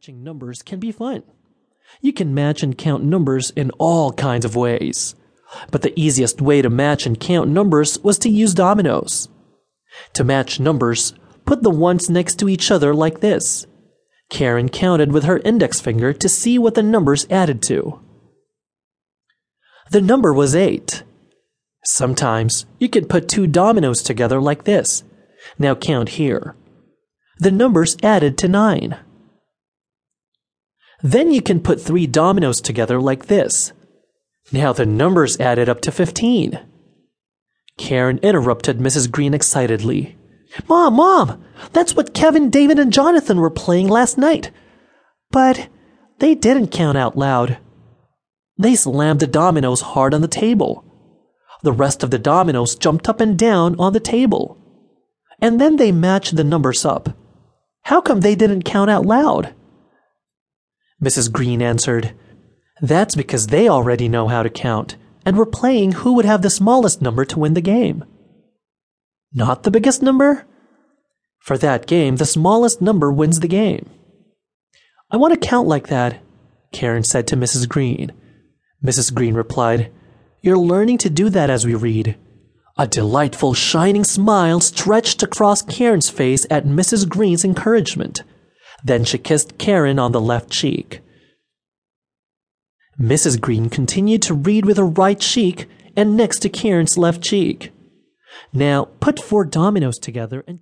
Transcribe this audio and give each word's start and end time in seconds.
Matching 0.00 0.24
numbers 0.24 0.62
can 0.62 0.80
be 0.80 0.92
fun. 0.92 1.24
You 2.00 2.14
can 2.14 2.32
match 2.32 2.62
and 2.62 2.78
count 2.78 3.04
numbers 3.04 3.50
in 3.50 3.70
all 3.72 4.14
kinds 4.14 4.46
of 4.46 4.56
ways. 4.56 5.14
But 5.70 5.82
the 5.82 5.92
easiest 5.94 6.40
way 6.40 6.62
to 6.62 6.70
match 6.70 7.04
and 7.04 7.20
count 7.20 7.50
numbers 7.50 7.98
was 7.98 8.18
to 8.20 8.30
use 8.30 8.54
dominoes. 8.54 9.28
To 10.14 10.24
match 10.24 10.58
numbers, 10.58 11.12
put 11.44 11.62
the 11.62 11.68
ones 11.68 12.08
next 12.08 12.38
to 12.38 12.48
each 12.48 12.70
other 12.70 12.94
like 12.94 13.20
this. 13.20 13.66
Karen 14.30 14.70
counted 14.70 15.12
with 15.12 15.24
her 15.24 15.40
index 15.40 15.82
finger 15.82 16.14
to 16.14 16.30
see 16.30 16.58
what 16.58 16.76
the 16.76 16.82
numbers 16.82 17.26
added 17.28 17.60
to. 17.64 18.00
The 19.90 20.00
number 20.00 20.32
was 20.32 20.54
8. 20.54 21.02
Sometimes 21.84 22.64
you 22.78 22.88
can 22.88 23.04
put 23.04 23.28
two 23.28 23.46
dominoes 23.46 24.02
together 24.02 24.40
like 24.40 24.64
this. 24.64 25.04
Now 25.58 25.74
count 25.74 26.16
here. 26.20 26.56
The 27.38 27.50
numbers 27.50 27.98
added 28.02 28.38
to 28.38 28.48
9. 28.48 28.96
Then 31.02 31.30
you 31.30 31.42
can 31.42 31.60
put 31.60 31.80
three 31.80 32.06
dominoes 32.06 32.60
together 32.60 33.00
like 33.00 33.26
this. 33.26 33.72
Now 34.52 34.72
the 34.72 34.86
numbers 34.86 35.38
added 35.40 35.68
up 35.68 35.80
to 35.82 35.92
15. 35.92 36.58
Karen 37.78 38.18
interrupted 38.18 38.78
Mrs. 38.78 39.10
Green 39.10 39.32
excitedly. 39.32 40.16
Mom, 40.68 40.94
Mom, 40.94 41.44
that's 41.72 41.94
what 41.94 42.14
Kevin, 42.14 42.50
David, 42.50 42.78
and 42.78 42.92
Jonathan 42.92 43.40
were 43.40 43.50
playing 43.50 43.88
last 43.88 44.18
night. 44.18 44.50
But 45.30 45.68
they 46.18 46.34
didn't 46.34 46.68
count 46.68 46.98
out 46.98 47.16
loud. 47.16 47.58
They 48.58 48.74
slammed 48.74 49.20
the 49.20 49.26
dominoes 49.26 49.80
hard 49.80 50.12
on 50.12 50.20
the 50.20 50.28
table. 50.28 50.84
The 51.62 51.72
rest 51.72 52.02
of 52.02 52.10
the 52.10 52.18
dominoes 52.18 52.74
jumped 52.74 53.08
up 53.08 53.20
and 53.20 53.38
down 53.38 53.78
on 53.78 53.92
the 53.92 54.00
table. 54.00 54.58
And 55.40 55.60
then 55.60 55.76
they 55.76 55.92
matched 55.92 56.36
the 56.36 56.44
numbers 56.44 56.84
up. 56.84 57.10
How 57.82 58.00
come 58.00 58.20
they 58.20 58.34
didn't 58.34 58.64
count 58.64 58.90
out 58.90 59.06
loud? 59.06 59.54
Mrs. 61.02 61.32
Green 61.32 61.62
answered, 61.62 62.12
That's 62.80 63.14
because 63.14 63.46
they 63.46 63.68
already 63.68 64.08
know 64.08 64.28
how 64.28 64.42
to 64.42 64.50
count, 64.50 64.96
and 65.24 65.36
were 65.36 65.46
playing 65.46 65.92
who 65.92 66.14
would 66.14 66.24
have 66.24 66.42
the 66.42 66.50
smallest 66.50 67.00
number 67.00 67.24
to 67.24 67.38
win 67.38 67.54
the 67.54 67.60
game. 67.60 68.04
Not 69.32 69.62
the 69.62 69.70
biggest 69.70 70.02
number? 70.02 70.46
For 71.40 71.56
that 71.58 71.86
game, 71.86 72.16
the 72.16 72.26
smallest 72.26 72.82
number 72.82 73.10
wins 73.10 73.40
the 73.40 73.48
game. 73.48 73.88
I 75.10 75.16
want 75.16 75.32
to 75.32 75.48
count 75.48 75.66
like 75.66 75.88
that, 75.88 76.20
Karen 76.72 77.02
said 77.02 77.26
to 77.28 77.36
Mrs. 77.36 77.68
Green. 77.68 78.12
Mrs. 78.84 79.12
Green 79.12 79.34
replied, 79.34 79.90
You're 80.42 80.58
learning 80.58 80.98
to 80.98 81.10
do 81.10 81.28
that 81.30 81.50
as 81.50 81.66
we 81.66 81.74
read. 81.74 82.16
A 82.78 82.86
delightful, 82.86 83.52
shining 83.54 84.04
smile 84.04 84.60
stretched 84.60 85.22
across 85.22 85.62
Karen's 85.62 86.08
face 86.08 86.46
at 86.50 86.64
Mrs. 86.64 87.08
Green's 87.08 87.44
encouragement. 87.44 88.22
Then 88.84 89.04
she 89.04 89.18
kissed 89.18 89.58
Karen 89.58 89.98
on 89.98 90.12
the 90.12 90.20
left 90.20 90.50
cheek. 90.50 91.00
Mrs. 92.98 93.40
Green 93.40 93.68
continued 93.68 94.22
to 94.22 94.34
read 94.34 94.64
with 94.64 94.76
her 94.76 94.86
right 94.86 95.18
cheek 95.18 95.68
and 95.96 96.16
next 96.16 96.40
to 96.40 96.48
Karen's 96.48 96.98
left 96.98 97.22
cheek. 97.22 97.72
Now 98.52 98.86
put 99.00 99.20
four 99.20 99.44
dominoes 99.44 99.98
together 99.98 100.44
and 100.46 100.58